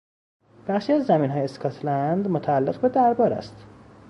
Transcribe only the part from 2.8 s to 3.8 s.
به دربار است.